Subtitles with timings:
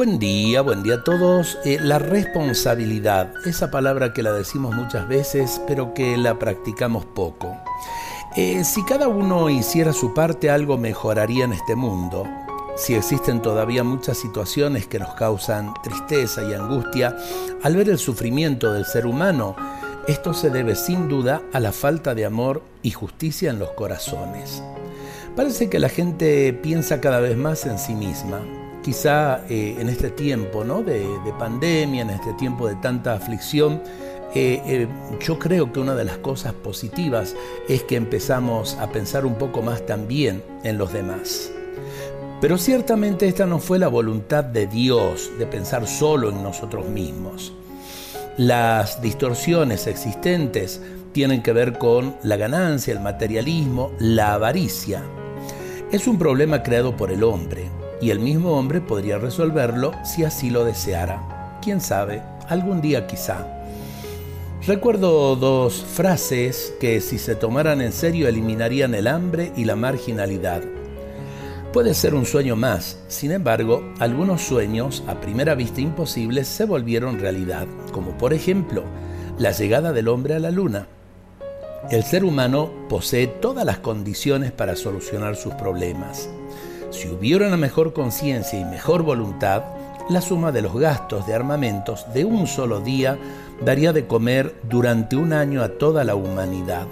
[0.00, 1.58] Buen día, buen día a todos.
[1.62, 7.54] Eh, la responsabilidad, esa palabra que la decimos muchas veces, pero que la practicamos poco.
[8.34, 12.26] Eh, si cada uno hiciera su parte, algo mejoraría en este mundo.
[12.78, 17.14] Si existen todavía muchas situaciones que nos causan tristeza y angustia
[17.62, 19.54] al ver el sufrimiento del ser humano,
[20.08, 24.62] esto se debe sin duda a la falta de amor y justicia en los corazones.
[25.36, 28.40] Parece que la gente piensa cada vez más en sí misma,
[28.82, 30.82] quizá eh, en este tiempo ¿no?
[30.82, 31.06] de,
[31.38, 33.82] pandemia, en este tiempo de tanta aflicción,
[34.34, 34.88] eh, eh,
[35.20, 37.34] yo creo que una de las cosas positivas
[37.68, 41.50] es que empezamos a pensar un poco más también en los demás.
[42.40, 47.52] Pero ciertamente esta no fue la voluntad de Dios de pensar solo en nosotros mismos.
[48.38, 50.80] Las distorsiones existentes
[51.12, 55.02] tienen que ver con la ganancia, el materialismo, la avaricia.
[55.92, 60.50] Es un problema creado por el hombre y el mismo hombre podría resolverlo si así
[60.50, 61.58] lo deseara.
[61.62, 63.46] Quién sabe, algún día quizá.
[64.66, 70.62] Recuerdo dos frases que si se tomaran en serio eliminarían el hambre y la marginalidad.
[71.72, 77.20] Puede ser un sueño más, sin embargo, algunos sueños, a primera vista imposibles, se volvieron
[77.20, 78.82] realidad, como por ejemplo
[79.38, 80.88] la llegada del hombre a la luna.
[81.90, 86.28] El ser humano posee todas las condiciones para solucionar sus problemas.
[86.90, 89.62] Si hubiera una mejor conciencia y mejor voluntad,
[90.08, 93.16] la suma de los gastos de armamentos de un solo día
[93.64, 96.86] daría de comer durante un año a toda la humanidad.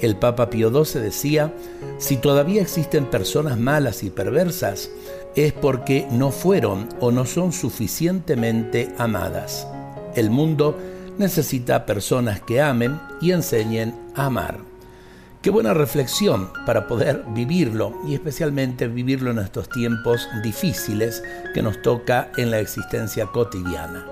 [0.00, 1.52] El Papa Pío XII decía,
[1.98, 4.90] si todavía existen personas malas y perversas,
[5.36, 9.66] es porque no fueron o no son suficientemente amadas.
[10.14, 10.76] El mundo
[11.18, 14.71] necesita personas que amen y enseñen a amar.
[15.42, 21.20] Qué buena reflexión para poder vivirlo y especialmente vivirlo en estos tiempos difíciles
[21.52, 24.11] que nos toca en la existencia cotidiana.